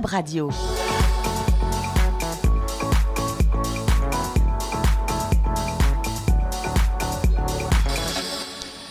Radio. 0.00 0.48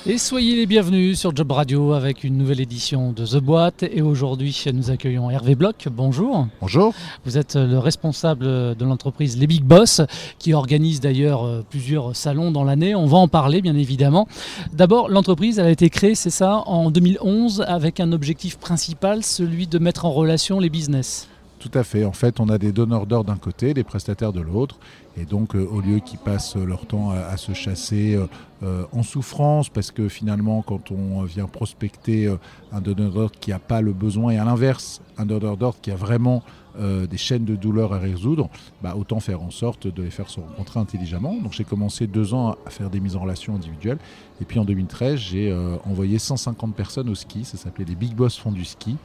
Et 0.07 0.17
soyez 0.17 0.55
les 0.55 0.65
bienvenus 0.65 1.19
sur 1.19 1.35
Job 1.35 1.51
Radio 1.51 1.93
avec 1.93 2.23
une 2.23 2.35
nouvelle 2.35 2.59
édition 2.59 3.11
de 3.11 3.23
The 3.23 3.37
Boîte. 3.37 3.83
Et 3.83 4.01
aujourd'hui, 4.01 4.59
nous 4.73 4.89
accueillons 4.89 5.29
Hervé 5.29 5.53
Bloch. 5.53 5.87
Bonjour. 5.91 6.47
Bonjour. 6.59 6.95
Vous 7.23 7.37
êtes 7.37 7.55
le 7.55 7.77
responsable 7.77 8.45
de 8.75 8.83
l'entreprise 8.83 9.37
Les 9.37 9.45
Big 9.45 9.63
Boss, 9.63 10.01
qui 10.39 10.55
organise 10.55 11.01
d'ailleurs 11.01 11.45
euh, 11.45 11.63
plusieurs 11.69 12.15
salons 12.15 12.49
dans 12.49 12.63
l'année. 12.63 12.95
On 12.95 13.05
va 13.05 13.19
en 13.19 13.27
parler, 13.27 13.61
bien 13.61 13.75
évidemment. 13.75 14.27
D'abord, 14.73 15.07
l'entreprise, 15.07 15.59
elle 15.59 15.67
a 15.67 15.71
été 15.71 15.91
créée, 15.91 16.15
c'est 16.15 16.31
ça, 16.31 16.63
en 16.65 16.89
2011, 16.89 17.63
avec 17.67 17.99
un 17.99 18.11
objectif 18.11 18.57
principal, 18.57 19.23
celui 19.23 19.67
de 19.67 19.77
mettre 19.77 20.05
en 20.05 20.11
relation 20.11 20.59
les 20.59 20.71
business. 20.71 21.27
Tout 21.61 21.69
à 21.75 21.83
fait. 21.83 22.05
En 22.05 22.11
fait, 22.11 22.39
on 22.39 22.49
a 22.49 22.57
des 22.57 22.71
donneurs 22.71 23.05
d'ordre 23.05 23.31
d'un 23.31 23.37
côté, 23.37 23.75
des 23.75 23.83
prestataires 23.83 24.33
de 24.33 24.41
l'autre. 24.41 24.79
Et 25.15 25.25
donc, 25.25 25.55
euh, 25.55 25.63
au 25.63 25.79
lieu 25.79 25.99
qu'ils 25.99 26.17
passent 26.17 26.55
leur 26.55 26.87
temps 26.87 27.11
à, 27.11 27.37
se 27.37 27.53
chasser 27.53 28.15
euh, 28.15 28.25
euh, 28.63 28.85
en 28.91 29.03
souffrance, 29.03 29.69
parce 29.69 29.91
que 29.91 30.09
finalement, 30.09 30.63
quand 30.63 30.89
on 30.89 31.21
vient 31.21 31.45
prospecter 31.45 32.35
un 32.71 32.81
donneur 32.81 33.11
d'ordre 33.11 33.39
qui 33.39 33.51
n'a 33.51 33.59
pas 33.59 33.81
le 33.81 33.93
besoin, 33.93 34.31
et 34.31 34.39
à 34.39 34.43
l'inverse, 34.43 35.01
un 35.19 35.27
donneur 35.27 35.55
d'ordre 35.55 35.77
qui 35.81 35.91
a 35.91 35.95
vraiment 35.95 36.41
des 36.79 37.17
chaînes 37.17 37.43
de 37.43 37.57
douleur 37.57 37.93
à 37.93 37.99
résoudre, 37.99 38.49
bah, 38.81 38.95
autant 38.97 39.19
faire 39.19 39.41
en 39.41 39.51
sorte 39.51 39.87
de 39.87 40.03
les 40.03 40.09
faire 40.09 40.29
se 40.29 40.39
rencontrer 40.39 40.79
intelligemment. 40.79 41.35
Donc 41.35 41.51
j'ai 41.51 41.65
commencé 41.65 42.07
deux 42.07 42.33
ans 42.33 42.55
à 42.65 42.69
faire 42.69 42.89
des 42.89 43.01
mises 43.01 43.17
en 43.17 43.19
relation 43.19 43.55
individuelles. 43.55 43.97
Et 44.39 44.45
puis 44.45 44.57
en 44.57 44.63
2013, 44.63 45.19
j'ai 45.19 45.53
envoyé 45.83 46.17
150 46.17 46.73
personnes 46.73 47.09
au 47.09 47.15
ski. 47.15 47.43
Ça 47.43 47.57
s'appelait 47.57 47.83
les 47.83 47.95
Big 47.95 48.15
Boss 48.15 48.37
Font 48.37 48.53
du 48.53 48.63
Ski. 48.63 48.95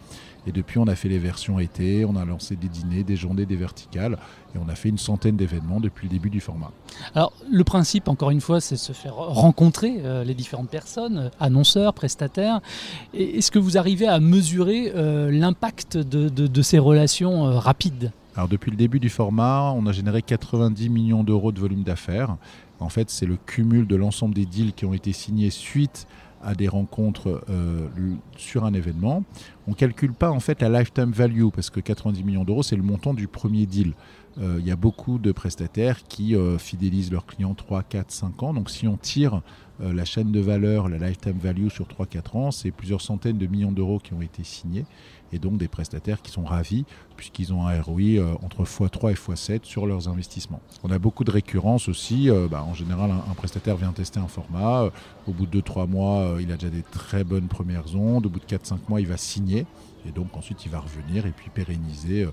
Et 0.47 0.53
depuis, 0.53 0.79
on 0.79 0.87
a 0.87 0.95
fait 0.95 1.09
les 1.09 1.19
versions 1.19 1.59
été, 1.59 2.05
on 2.05 2.15
a 2.15 2.25
lancé 2.25 2.55
des 2.55 2.69
dîners, 2.69 3.03
des 3.03 3.17
journées, 3.17 3.47
des 3.47 3.57
verticales, 3.57 4.17
et 4.55 4.59
on 4.59 4.69
a 4.69 4.77
fait 4.77 4.89
une 4.89 4.99
centaine 4.99 5.37
d'événements 5.37 5.81
depuis 5.81 6.07
le 6.07 6.13
début 6.13 6.31
du 6.31 6.41
format. 6.41 6.71
Alors, 7.15 7.33
le 7.51 7.65
principe, 7.65 8.09
encore 8.09 8.31
une 8.31 8.41
fois, 8.41 8.61
c'est 8.61 8.77
de 8.77 8.81
se 8.81 8.93
faire 8.93 9.17
rencontrer 9.17 9.97
euh, 10.05 10.23
les 10.23 10.35
différentes 10.35 10.71
personnes, 10.71 11.31
annonceurs, 11.41 11.95
prestataires. 11.95 12.61
Est-ce 13.13 13.51
que 13.51 13.59
vous 13.59 13.77
arrivez 13.77 14.07
à 14.07 14.21
mesurer 14.21 14.93
euh, 14.95 15.33
l'impact 15.33 15.97
de, 15.97 16.63
ces 16.63 16.79
relations 16.79 17.47
euh, 17.47 17.59
rapides? 17.59 18.13
Alors 18.37 18.49
depuis 18.49 18.71
le 18.71 18.77
début 18.77 19.01
du 19.01 19.09
format, 19.09 19.73
on 19.75 19.87
a 19.87 19.93
généré 19.93 20.21
90 20.21 20.91
millions 20.91 21.25
d'euros 21.25 21.53
de 21.53 21.59
volume 21.59 21.83
d'affaires. 21.83 22.37
En 22.81 22.91
fait, 22.91 23.09
c'est 23.09 23.25
le 23.25 23.37
cumul 23.47 23.87
de 23.87 23.97
l'ensemble 23.97 24.35
des 24.35 24.45
deals 24.45 24.75
qui 24.75 24.85
ont 24.85 24.93
été 24.93 25.13
signés 25.13 25.51
suite 25.51 26.07
à 26.47 26.55
des 26.55 26.69
rencontres 26.69 27.43
euh, 27.51 27.89
sur 28.37 28.65
un 28.65 28.73
événement. 28.73 29.25
On 29.67 29.73
ne 29.73 29.77
calcule 29.77 30.13
pas 30.13 30.31
en 30.31 30.39
fait 30.41 30.63
la 30.63 30.69
lifetime 30.69 31.11
value 31.11 31.49
parce 31.53 31.71
que 31.71 31.81
90 31.81 32.23
millions 32.23 32.45
d'euros 32.45 32.63
c'est 32.63 32.77
le 32.77 32.85
montant 32.85 33.13
du 33.15 33.27
premier 33.27 33.67
deal. 33.67 33.95
Euh, 34.39 34.57
il 34.61 34.67
y 34.67 34.71
a 34.71 34.77
beaucoup 34.77 35.19
de 35.19 35.33
prestataires 35.33 36.05
qui 36.05 36.37
euh, 36.37 36.57
fidélisent 36.57 37.11
leurs 37.11 37.27
clients 37.27 37.55
3, 37.55 37.83
4, 37.83 38.11
5 38.13 38.43
ans. 38.45 38.55
Donc 38.55 38.71
si 38.71 38.87
on 38.87 38.97
tire 38.97 39.43
la 39.81 40.05
chaîne 40.05 40.33
de 40.33 40.41
valeur, 40.41 40.89
la 40.89 40.99
lifetime 40.99 41.39
value 41.39 41.69
sur 41.69 41.87
3-4 41.87 42.37
ans, 42.37 42.51
c'est 42.51 42.71
plusieurs 42.71 43.01
centaines 43.01 43.39
de 43.39 43.47
millions 43.47 43.73
d'euros 43.73 43.99
qui 43.99 44.15
ont 44.15 44.23
été 44.23 44.43
signés 44.43 44.85
et 45.33 45.39
donc 45.39 45.59
des 45.59 45.69
prestataires 45.69 46.23
qui 46.23 46.31
sont 46.31 46.45
ravis 46.45 46.85
puisqu'ils 47.17 47.53
ont 47.53 47.67
un 47.67 47.81
ROI 47.81 48.01
euh, 48.01 48.35
entre 48.43 48.65
x3 48.65 49.11
et 49.11 49.15
x7 49.15 49.61
sur 49.65 49.87
leurs 49.87 50.09
investissements. 50.09 50.61
On 50.85 50.91
a 50.91 50.99
beaucoup 50.99 51.25
de 51.25 51.31
récurrence 51.31 51.89
aussi. 51.89 52.31
Euh, 52.31 52.47
bah, 52.49 52.63
en 52.63 52.75
général, 52.75 53.11
un, 53.11 53.35
prestataire 53.35 53.77
vient 53.77 53.93
tester 53.93 54.21
un 54.21 54.29
format. 54.29 54.83
Euh, 54.83 54.91
au 55.27 55.33
bout 55.33 55.47
de 55.47 55.61
2-3 55.61 55.89
mois, 55.89 56.37
il 56.41 56.53
a 56.53 56.57
déjà 56.57 56.71
des 56.71 56.83
très 56.83 57.25
bonnes 57.25 57.49
premières 57.49 57.97
ondes. 57.97 58.27
Au 58.27 58.29
bout 58.29 58.41
de 58.41 58.45
4-5 58.45 58.79
mois, 58.89 59.01
il 59.01 59.07
va 59.07 59.17
signer. 59.17 59.67
Et 60.07 60.13
donc 60.13 60.37
ensuite, 60.37 60.65
il 60.65 60.71
va 60.71 60.81
revenir 60.81 61.27
et 61.27 61.33
puis 61.33 61.51
pérenniser 61.51 62.27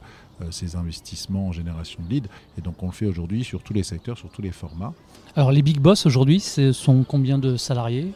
ses 0.51 0.75
investissements 0.75 1.47
en 1.47 1.51
génération 1.51 2.01
de 2.03 2.09
leads. 2.09 2.29
Et 2.57 2.61
donc 2.61 2.81
on 2.83 2.87
le 2.87 2.91
fait 2.91 3.05
aujourd'hui 3.05 3.43
sur 3.43 3.63
tous 3.63 3.73
les 3.73 3.83
secteurs, 3.83 4.17
sur 4.17 4.29
tous 4.29 4.41
les 4.41 4.51
formats. 4.51 4.93
Alors 5.35 5.51
les 5.51 5.61
big 5.61 5.79
boss 5.79 6.05
aujourd'hui, 6.05 6.39
ce 6.39 6.71
sont 6.71 7.03
combien 7.03 7.37
de 7.37 7.57
salariés? 7.57 8.13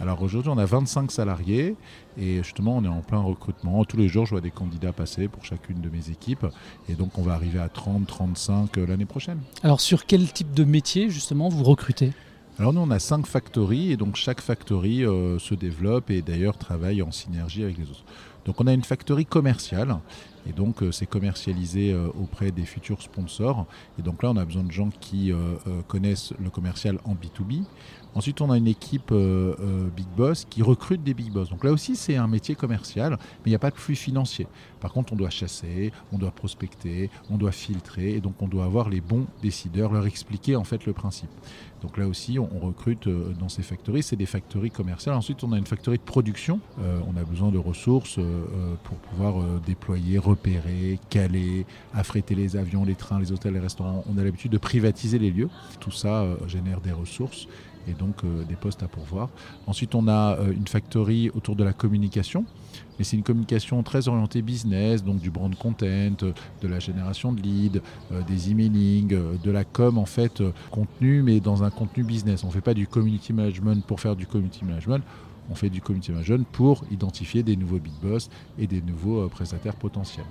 Alors 0.00 0.22
aujourd'hui, 0.22 0.50
on 0.50 0.58
a 0.58 0.64
25 0.64 1.10
salariés 1.10 1.76
et 2.18 2.42
justement, 2.42 2.76
on 2.76 2.84
est 2.84 2.88
en 2.88 3.00
plein 3.00 3.20
recrutement. 3.20 3.84
Tous 3.84 3.96
les 3.96 4.08
jours, 4.08 4.26
je 4.26 4.30
vois 4.30 4.40
des 4.40 4.50
candidats 4.50 4.92
passer 4.92 5.28
pour 5.28 5.44
chacune 5.44 5.80
de 5.80 5.88
mes 5.88 6.10
équipes. 6.10 6.46
Et 6.88 6.94
donc, 6.94 7.18
on 7.18 7.22
va 7.22 7.34
arriver 7.34 7.58
à 7.58 7.68
30, 7.68 8.06
35 8.06 8.78
euh, 8.78 8.86
l'année 8.86 9.04
prochaine. 9.04 9.40
Alors, 9.62 9.80
sur 9.80 10.06
quel 10.06 10.30
type 10.32 10.52
de 10.54 10.64
métier, 10.64 11.10
justement, 11.10 11.48
vous 11.48 11.64
recrutez? 11.64 12.12
Alors 12.56 12.72
nous, 12.72 12.80
on 12.80 12.90
a 12.92 13.00
cinq 13.00 13.26
factories 13.26 13.90
et 13.90 13.96
donc 13.96 14.14
chaque 14.14 14.40
factory 14.40 15.04
euh, 15.04 15.40
se 15.40 15.56
développe 15.56 16.08
et 16.10 16.22
d'ailleurs 16.22 16.56
travaille 16.56 17.02
en 17.02 17.10
synergie 17.10 17.64
avec 17.64 17.76
les 17.78 17.90
autres. 17.90 18.04
Donc 18.44 18.60
on 18.60 18.66
a 18.66 18.72
une 18.72 18.84
factory 18.84 19.26
commerciale 19.26 19.96
et 20.46 20.52
donc 20.52 20.82
euh, 20.82 20.92
c'est 20.92 21.06
commercialisé 21.06 21.94
auprès 22.20 22.50
des 22.50 22.64
futurs 22.64 23.02
sponsors. 23.02 23.66
Et 23.98 24.02
donc 24.02 24.22
là, 24.22 24.30
on 24.30 24.36
a 24.36 24.44
besoin 24.44 24.62
de 24.62 24.72
gens 24.72 24.90
qui 25.00 25.32
connaissent 25.88 26.32
le 26.42 26.50
commercial 26.50 26.98
en 27.04 27.14
B2B. 27.14 27.64
Ensuite, 28.14 28.40
on 28.40 28.50
a 28.50 28.56
une 28.56 28.68
équipe 28.68 29.10
euh, 29.10 29.56
euh, 29.58 29.88
Big 29.94 30.06
Boss 30.16 30.46
qui 30.48 30.62
recrute 30.62 31.02
des 31.02 31.14
Big 31.14 31.32
Boss. 31.32 31.50
Donc 31.50 31.64
là 31.64 31.72
aussi, 31.72 31.96
c'est 31.96 32.16
un 32.16 32.28
métier 32.28 32.54
commercial, 32.54 33.12
mais 33.12 33.46
il 33.46 33.50
n'y 33.50 33.56
a 33.56 33.58
pas 33.58 33.70
de 33.70 33.76
flux 33.76 33.96
financier. 33.96 34.46
Par 34.80 34.92
contre, 34.92 35.12
on 35.12 35.16
doit 35.16 35.30
chasser, 35.30 35.92
on 36.12 36.18
doit 36.18 36.30
prospecter, 36.30 37.10
on 37.28 37.36
doit 37.36 37.50
filtrer, 37.50 38.14
et 38.14 38.20
donc 38.20 38.40
on 38.40 38.46
doit 38.46 38.64
avoir 38.64 38.88
les 38.88 39.00
bons 39.00 39.26
décideurs, 39.42 39.92
leur 39.92 40.06
expliquer 40.06 40.54
en 40.54 40.62
fait 40.62 40.86
le 40.86 40.92
principe. 40.92 41.30
Donc 41.82 41.98
là 41.98 42.06
aussi, 42.06 42.38
on, 42.38 42.46
recrute 42.60 43.08
euh, 43.08 43.34
dans 43.38 43.48
ces 43.48 43.62
factories, 43.62 44.04
c'est 44.04 44.16
des 44.16 44.26
factories 44.26 44.70
commerciales. 44.70 45.16
Ensuite, 45.16 45.42
on 45.42 45.52
a 45.52 45.58
une 45.58 45.66
factory 45.66 45.98
de 45.98 46.02
production. 46.02 46.60
on 46.78 47.16
a 47.20 47.24
besoin 47.24 47.50
de 47.50 47.58
ressources 47.58 48.18
pour 48.84 48.96
pouvoir 48.98 49.42
déployer, 49.66 50.18
repérer, 50.34 50.98
caler, 51.10 51.64
affréter 51.94 52.34
les 52.34 52.56
avions, 52.56 52.84
les 52.84 52.96
trains, 52.96 53.18
les 53.18 53.30
hôtels, 53.32 53.54
les 53.54 53.60
restaurants. 53.60 54.04
On 54.12 54.18
a 54.18 54.24
l'habitude 54.24 54.52
de 54.52 54.58
privatiser 54.58 55.18
les 55.18 55.30
lieux. 55.30 55.48
Tout 55.80 55.92
ça 55.92 56.26
génère 56.46 56.80
des 56.80 56.92
ressources 56.92 57.46
et 57.88 57.92
donc 57.92 58.24
euh, 58.24 58.44
des 58.44 58.56
postes 58.56 58.82
à 58.82 58.88
pourvoir. 58.88 59.28
Ensuite, 59.66 59.94
on 59.94 60.08
a 60.08 60.36
euh, 60.38 60.52
une 60.52 60.66
factory 60.66 61.30
autour 61.34 61.56
de 61.56 61.64
la 61.64 61.72
communication, 61.72 62.44
mais 62.98 63.04
c'est 63.04 63.16
une 63.16 63.22
communication 63.22 63.82
très 63.82 64.08
orientée 64.08 64.42
business, 64.42 65.02
donc 65.02 65.18
du 65.18 65.30
brand 65.30 65.54
content, 65.54 66.16
de 66.62 66.68
la 66.68 66.78
génération 66.78 67.32
de 67.32 67.40
leads, 67.40 67.80
euh, 68.12 68.22
des 68.22 68.50
emailing, 68.50 69.08
de 69.08 69.50
la 69.50 69.64
com 69.64 69.98
en 69.98 70.06
fait, 70.06 70.42
contenu, 70.70 71.22
mais 71.22 71.40
dans 71.40 71.62
un 71.62 71.70
contenu 71.70 72.04
business. 72.04 72.44
On 72.44 72.48
ne 72.48 72.52
fait 72.52 72.60
pas 72.60 72.74
du 72.74 72.86
community 72.86 73.32
management 73.32 73.84
pour 73.86 74.00
faire 74.00 74.16
du 74.16 74.26
community 74.26 74.64
management 74.64 75.02
on 75.50 75.54
fait 75.54 75.70
du 75.70 75.80
community 75.80 76.12
management 76.12 76.46
pour 76.52 76.84
identifier 76.90 77.42
des 77.42 77.56
nouveaux 77.56 77.78
big 77.78 77.92
boss 78.02 78.30
et 78.58 78.66
des 78.66 78.80
nouveaux 78.80 79.24
euh, 79.24 79.28
prestataires 79.28 79.76
potentiels. 79.76 80.26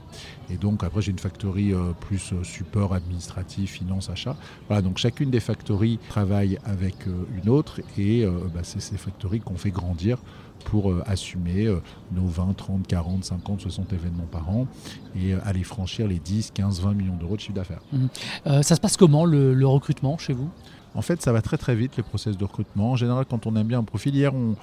Et 0.49 0.57
donc 0.57 0.83
après 0.83 1.01
j'ai 1.01 1.11
une 1.11 1.19
factory 1.19 1.73
euh, 1.73 1.91
plus 1.99 2.33
euh, 2.33 2.43
support 2.43 2.93
administratif, 2.93 3.71
finance, 3.71 4.09
achat. 4.09 4.35
Voilà, 4.67 4.81
donc 4.81 4.97
chacune 4.97 5.29
des 5.29 5.39
factories 5.39 5.99
travaille 6.09 6.57
avec 6.63 6.95
une 7.05 7.49
autre 7.49 7.81
et 7.97 8.25
bah, 8.53 8.61
c'est 8.63 8.81
ces 8.81 8.97
factories 8.97 9.39
qu'on 9.39 9.57
fait 9.57 9.71
grandir 9.71 10.17
pour 10.65 10.93
assumer 11.05 11.67
nos 12.11 12.25
20, 12.25 12.53
30, 12.55 12.87
40, 12.87 13.23
50, 13.23 13.61
60 13.61 13.93
événements 13.93 14.27
par 14.31 14.49
an 14.49 14.67
et 15.15 15.33
aller 15.33 15.63
franchir 15.63 16.07
les 16.07 16.19
10, 16.19 16.51
15, 16.51 16.81
20 16.81 16.93
millions 16.93 17.15
d'euros 17.15 17.35
de 17.35 17.41
chiffre 17.41 17.53
d'affaires. 17.53 17.81
Mmh. 17.91 18.61
ça 18.61 18.75
se 18.75 18.81
passe 18.81 18.97
comment 18.97 19.25
le 19.25 19.65
recrutement 19.65 20.17
chez 20.17 20.33
vous? 20.33 20.49
En 20.95 21.01
fait, 21.01 21.21
ça 21.21 21.31
va 21.31 21.41
très 21.41 21.57
très 21.57 21.75
vite 21.75 21.97
les 21.97 22.03
process 22.03 22.37
de 22.37 22.43
recrutement. 22.43 22.91
En 22.91 22.95
général, 22.95 23.25
quand 23.25 23.47
on 23.47 23.55
aime 23.55 23.67
bien 23.67 23.79
un 23.79 23.83
profil, 23.83 24.15
hier 24.15 24.33
on, 24.33 24.55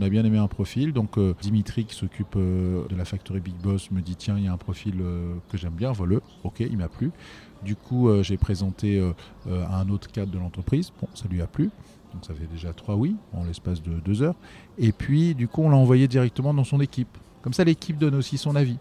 a 0.00 0.08
bien 0.08 0.24
aimé 0.24 0.38
un 0.38 0.48
profil. 0.48 0.92
Donc 0.92 1.16
euh, 1.16 1.34
Dimitri 1.40 1.84
qui 1.84 1.94
s'occupe 1.94 2.36
euh, 2.36 2.86
de 2.88 2.96
la 2.96 3.04
factory 3.04 3.40
Big 3.40 3.54
Boss 3.54 3.90
me 3.90 4.02
dit 4.02 4.16
tiens, 4.16 4.36
il 4.36 4.44
y 4.44 4.48
a 4.48 4.52
un 4.52 4.58
profil 4.58 4.96
euh, 5.00 5.34
que 5.48 5.56
j'aime 5.56 5.72
bien, 5.72 5.92
voilà. 5.92 6.16
Ok, 6.44 6.60
il 6.60 6.76
m'a 6.76 6.88
plu. 6.88 7.12
Du 7.62 7.74
coup, 7.74 8.10
j'ai 8.22 8.36
présenté 8.36 9.02
à 9.48 9.80
un 9.80 9.88
autre 9.88 10.12
cadre 10.12 10.30
de 10.30 10.38
l'entreprise. 10.38 10.92
Bon, 11.00 11.08
ça 11.14 11.26
lui 11.26 11.40
a 11.40 11.46
plu. 11.46 11.70
Donc 12.12 12.24
ça 12.24 12.34
fait 12.34 12.46
déjà 12.46 12.72
trois 12.72 12.96
oui 12.96 13.16
en 13.32 13.44
l'espace 13.44 13.82
de 13.82 13.92
deux 14.00 14.22
heures. 14.22 14.36
Et 14.78 14.92
puis, 14.92 15.34
du 15.34 15.48
coup, 15.48 15.62
on 15.62 15.70
l'a 15.70 15.76
envoyé 15.76 16.08
directement 16.08 16.54
dans 16.54 16.64
son 16.64 16.80
équipe. 16.80 17.18
Comme 17.42 17.52
ça, 17.52 17.64
l'équipe 17.64 17.98
donne 17.98 18.14
aussi 18.14 18.38
son 18.38 18.56
avis 18.56 18.78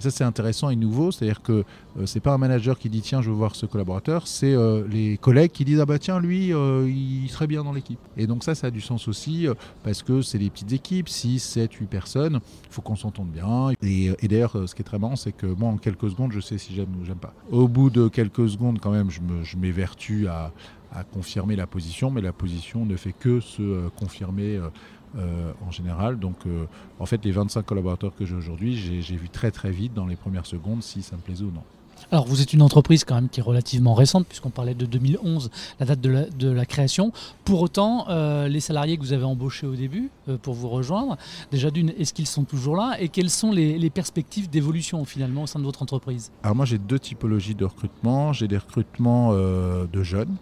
ça, 0.00 0.10
c'est 0.10 0.24
intéressant 0.24 0.70
et 0.70 0.76
nouveau. 0.76 1.10
C'est-à-dire 1.12 1.42
que 1.42 1.64
euh, 1.98 2.06
c'est 2.06 2.20
pas 2.20 2.32
un 2.32 2.38
manager 2.38 2.78
qui 2.78 2.88
dit 2.88 3.02
tiens, 3.02 3.22
je 3.22 3.30
veux 3.30 3.36
voir 3.36 3.54
ce 3.54 3.66
collaborateur. 3.66 4.26
C'est 4.26 4.52
euh, 4.52 4.86
les 4.88 5.18
collègues 5.18 5.52
qui 5.52 5.64
disent 5.64 5.80
ah 5.80 5.86
bah 5.86 5.98
tiens, 5.98 6.20
lui, 6.20 6.52
euh, 6.52 6.88
il 6.88 7.28
serait 7.28 7.46
bien 7.46 7.62
dans 7.62 7.72
l'équipe. 7.72 7.98
Et 8.16 8.26
donc 8.26 8.44
ça, 8.44 8.54
ça 8.54 8.68
a 8.68 8.70
du 8.70 8.80
sens 8.80 9.08
aussi 9.08 9.46
parce 9.84 10.02
que 10.02 10.22
c'est 10.22 10.38
des 10.38 10.50
petites 10.50 10.72
équipes, 10.72 11.08
6, 11.08 11.38
7, 11.38 11.72
8 11.74 11.86
personnes. 11.86 12.40
Il 12.64 12.72
faut 12.72 12.82
qu'on 12.82 12.96
s'entende 12.96 13.30
bien. 13.30 13.70
Et, 13.82 14.28
d'ailleurs, 14.28 14.56
ce 14.66 14.74
qui 14.74 14.82
est 14.82 14.84
très 14.84 14.98
marrant, 14.98 15.16
c'est 15.16 15.32
que 15.32 15.46
moi, 15.46 15.68
en 15.68 15.76
quelques 15.76 16.10
secondes, 16.10 16.32
je 16.32 16.40
sais 16.40 16.58
si 16.58 16.74
j'aime 16.74 16.88
ou 17.00 17.04
j'aime 17.04 17.16
pas. 17.16 17.34
Au 17.50 17.68
bout 17.68 17.90
de 17.90 18.08
quelques 18.08 18.48
secondes, 18.48 18.78
quand 18.80 18.90
même, 18.90 19.10
je 19.10 19.56
m'évertue 19.56 20.28
à, 20.28 20.52
à 20.92 21.04
confirmer 21.04 21.56
la 21.56 21.66
position, 21.66 22.10
mais 22.10 22.20
la 22.20 22.32
position 22.32 22.84
ne 22.84 22.96
fait 22.96 23.12
que 23.12 23.40
se 23.40 23.88
confirmer 23.90 24.60
euh, 25.16 25.52
en 25.66 25.72
général. 25.72 26.20
Donc, 26.20 26.36
euh, 26.46 26.66
en 27.00 27.06
fait, 27.06 27.24
les 27.24 27.32
25 27.32 27.66
collaborateurs 27.66 28.14
que 28.14 28.24
j'ai 28.24 28.34
aujourd'hui, 28.36 28.76
j'ai 28.76 29.16
vu 29.16 29.28
très 29.28 29.50
très 29.50 29.72
vite 29.72 29.92
dans 29.92 30.06
les 30.06 30.14
premières 30.14 30.46
secondes 30.46 30.84
si 30.84 31.02
ça 31.02 31.16
me 31.16 31.20
plaisait 31.20 31.42
ou 31.42 31.50
non. 31.50 31.64
Alors 32.12 32.26
vous 32.26 32.42
êtes 32.42 32.52
une 32.52 32.62
entreprise 32.62 33.04
quand 33.04 33.14
même 33.14 33.28
qui 33.28 33.40
est 33.40 33.42
relativement 33.42 33.94
récente 33.94 34.26
puisqu'on 34.26 34.50
parlait 34.50 34.74
de 34.74 34.86
2011, 34.86 35.50
la 35.78 35.86
date 35.86 36.00
de 36.00 36.50
la, 36.50 36.66
création. 36.66 37.12
Pour 37.44 37.60
autant, 37.60 38.06
euh, 38.08 38.48
les 38.48 38.60
salariés 38.60 38.96
que 38.96 39.02
vous 39.02 39.12
avez 39.12 39.24
embauchés 39.24 39.66
au 39.66 39.74
début 39.74 40.10
euh, 40.28 40.36
pour 40.38 40.54
vous 40.54 40.68
rejoindre, 40.68 41.16
déjà 41.50 41.70
d'une, 41.70 41.90
est-ce 41.90 42.12
qu'ils 42.12 42.26
sont 42.26 42.44
toujours 42.44 42.76
là 42.76 42.96
et 43.00 43.08
quelles 43.08 43.30
sont 43.30 43.52
les, 43.52 43.90
perspectives 43.90 44.48
d'évolution 44.48 45.04
finalement 45.04 45.42
au 45.42 45.46
sein 45.46 45.58
de 45.58 45.64
votre 45.64 45.82
entreprise? 45.82 46.30
Alors 46.42 46.54
moi 46.54 46.64
j'ai 46.64 46.78
deux 46.78 46.98
typologies 46.98 47.56
de 47.56 47.64
recrutement. 47.64 48.32
J'ai 48.32 48.46
des 48.46 48.58
recrutements 48.58 49.30
euh, 49.32 49.86
de 49.92 50.02
jeunes. 50.02 50.36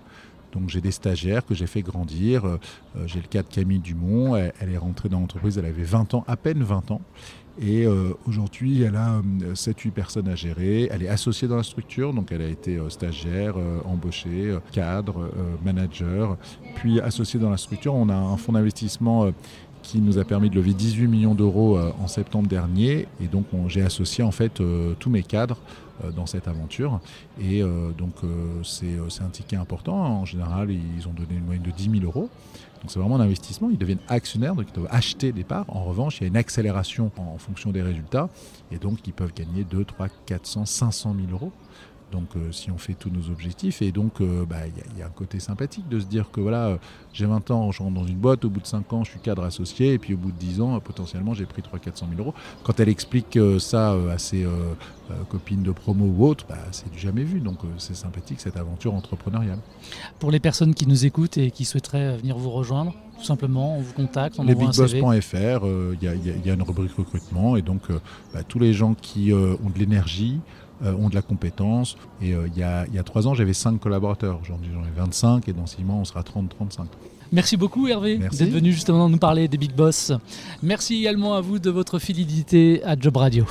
Donc 0.52 0.68
j'ai 0.68 0.80
des 0.80 0.90
stagiaires 0.90 1.44
que 1.44 1.54
j'ai 1.54 1.66
fait 1.66 1.82
grandir. 1.82 2.58
j'ai 3.06 3.20
le 3.20 3.26
cas 3.26 3.42
de 3.42 3.48
Camille 3.48 3.80
Dumont. 3.80 4.36
Elle, 4.36 4.72
est 4.72 4.78
rentrée 4.78 5.08
dans 5.08 5.20
l'entreprise, 5.20 5.58
elle 5.58 5.66
avait 5.66 5.82
20 5.82 6.14
ans, 6.14 6.24
à 6.26 6.36
peine 6.36 6.62
20 6.62 6.90
ans. 6.90 7.00
Et 7.60 7.86
euh, 7.86 8.12
aujourd'hui, 8.28 8.82
elle 8.82 8.94
a 8.94 9.20
7-8 9.52 9.88
euh, 9.88 9.90
personnes 9.90 10.28
à 10.28 10.36
gérer. 10.36 10.88
Elle 10.92 11.02
est 11.02 11.08
associée 11.08 11.48
dans 11.48 11.56
la 11.56 11.64
structure, 11.64 12.14
donc 12.14 12.30
elle 12.30 12.42
a 12.42 12.46
été 12.46 12.76
euh, 12.76 12.88
stagiaire, 12.88 13.56
embauchée, 13.84 14.56
cadre, 14.70 15.30
manager, 15.64 16.36
puis 16.76 17.00
associée 17.00 17.40
dans 17.40 17.50
la 17.50 17.56
structure. 17.56 17.94
On 17.94 18.08
a 18.08 18.14
un 18.14 18.36
fonds 18.36 18.52
d'investissement 18.52 19.32
qui 19.88 20.02
nous 20.02 20.18
a 20.18 20.24
permis 20.24 20.50
de 20.50 20.54
lever 20.54 20.74
18 20.74 21.06
millions 21.06 21.34
d'euros 21.34 21.78
en 21.78 22.08
septembre 22.08 22.46
dernier. 22.46 23.08
Et 23.22 23.26
donc 23.26 23.46
j'ai 23.68 23.80
associé 23.80 24.22
en 24.22 24.30
fait 24.30 24.60
tous 24.98 25.10
mes 25.10 25.22
cadres 25.22 25.56
dans 26.14 26.26
cette 26.26 26.46
aventure. 26.46 27.00
Et 27.40 27.62
donc 27.96 28.16
c'est 28.62 29.22
un 29.22 29.30
ticket 29.30 29.56
important. 29.56 29.96
En 29.96 30.26
général, 30.26 30.70
ils 30.70 31.08
ont 31.08 31.12
donné 31.12 31.38
une 31.38 31.44
moyenne 31.46 31.62
de 31.62 31.70
10 31.70 32.00
000 32.00 32.04
euros. 32.04 32.28
Donc 32.82 32.90
c'est 32.90 33.00
vraiment 33.00 33.16
un 33.16 33.20
investissement. 33.20 33.70
Ils 33.70 33.78
deviennent 33.78 33.98
actionnaires, 34.08 34.54
donc 34.54 34.66
ils 34.68 34.74
doivent 34.74 34.92
acheter 34.92 35.32
des 35.32 35.42
parts. 35.42 35.64
En 35.68 35.84
revanche, 35.84 36.18
il 36.18 36.24
y 36.24 36.26
a 36.26 36.28
une 36.28 36.36
accélération 36.36 37.10
en 37.16 37.38
fonction 37.38 37.72
des 37.72 37.80
résultats. 37.80 38.28
Et 38.70 38.76
donc 38.76 38.98
ils 39.06 39.14
peuvent 39.14 39.32
gagner 39.34 39.64
2, 39.64 39.86
3, 39.86 40.08
400, 40.26 40.66
500 40.66 41.16
000 41.18 41.32
euros. 41.32 41.50
Donc 42.12 42.28
euh, 42.36 42.52
si 42.52 42.70
on 42.70 42.78
fait 42.78 42.94
tous 42.94 43.10
nos 43.10 43.30
objectifs, 43.30 43.82
et 43.82 43.92
donc 43.92 44.20
euh, 44.20 44.46
bah, 44.46 44.56
il 44.66 44.98
y, 44.98 45.02
a 45.02 45.06
un 45.06 45.10
côté 45.10 45.40
sympathique 45.40 45.88
de 45.88 46.00
se 46.00 46.06
dire 46.06 46.30
que 46.30 46.40
voilà, 46.40 46.68
euh, 46.68 46.76
j'ai 47.12 47.26
20 47.26 47.50
ans, 47.50 47.70
je 47.70 47.82
rentre 47.82 47.94
dans 47.94 48.06
une 48.06 48.16
boîte, 48.16 48.44
au 48.44 48.50
bout 48.50 48.60
de 48.60 48.66
5 48.66 48.92
ans 48.92 49.04
je 49.04 49.10
suis 49.10 49.20
cadre 49.20 49.44
associé, 49.44 49.92
et 49.92 49.98
puis 49.98 50.14
au 50.14 50.16
bout 50.16 50.32
de 50.32 50.38
10 50.38 50.60
ans, 50.62 50.80
potentiellement 50.80 51.34
j'ai 51.34 51.44
pris 51.44 51.60
3 51.60 51.78
400 51.78 52.06
000 52.10 52.20
euros. 52.20 52.34
Quand 52.64 52.80
elle 52.80 52.88
explique 52.88 53.38
ça 53.58 53.94
à 54.10 54.18
ses 54.18 54.46
copines 55.28 55.62
de 55.62 55.72
promo 55.72 56.06
ou 56.06 56.26
autres, 56.26 56.46
bah, 56.48 56.56
c'est 56.70 56.90
du 56.90 56.98
jamais 56.98 57.24
vu. 57.24 57.40
Donc 57.40 57.58
c'est 57.76 57.96
sympathique 57.96 58.40
cette 58.40 58.56
aventure 58.56 58.94
entrepreneuriale. 58.94 59.58
Pour 60.18 60.30
les 60.30 60.40
personnes 60.40 60.74
qui 60.74 60.86
nous 60.86 61.06
écoutent 61.06 61.38
et 61.38 61.50
qui 61.50 61.64
souhaiteraient 61.64 62.16
venir 62.16 62.38
vous 62.38 62.50
rejoindre, 62.50 62.94
tout 63.18 63.24
simplement, 63.24 63.76
on 63.76 63.80
vous 63.80 63.92
contacte, 63.92 64.38
on 64.38 64.46
envoie 64.48 64.68
un 64.68 64.72
CV. 64.72 65.00
il 65.00 66.46
y, 66.46 66.50
a 66.50 66.54
une 66.54 66.62
rubrique 66.62 66.92
recrutement, 66.92 67.56
et 67.56 67.62
donc 67.62 67.82
bah, 68.32 68.42
tous 68.46 68.58
les 68.58 68.72
gens 68.72 68.94
qui 68.94 69.32
ont 69.32 69.70
de 69.70 69.78
l'énergie, 69.78 70.40
ont 70.82 71.08
de 71.08 71.14
la 71.14 71.22
compétence. 71.22 71.96
Et 72.22 72.34
euh, 72.34 72.48
il 72.48 72.58
y, 72.58 72.62
a, 72.62 72.86
y, 72.92 72.98
a, 72.98 73.02
trois 73.02 73.26
ans, 73.26 73.34
j'avais 73.34 73.52
cinq 73.52 73.80
collaborateurs. 73.80 74.38
Aujourd'hui, 74.42 74.70
j'en 74.72 74.82
ai 74.82 74.90
25 74.96 75.48
et 75.48 75.52
dans 75.52 75.66
six 75.66 75.82
mois, 75.82 75.96
on 75.96 76.04
sera 76.04 76.20
30-35. 76.20 76.86
Merci 77.30 77.56
beaucoup 77.56 77.86
Hervé 77.88 78.16
d'être 78.16 78.50
venu 78.50 78.72
justement 78.72 79.08
nous 79.08 79.18
parler 79.18 79.48
des 79.48 79.58
Big 79.58 79.74
Boss. 79.74 80.12
Merci 80.62 80.96
également 80.96 81.34
à 81.34 81.40
vous 81.40 81.58
de 81.58 81.70
votre 81.70 81.98
fidélité 81.98 82.82
à 82.84 82.98
Job 82.98 83.16
Radio. 83.16 83.44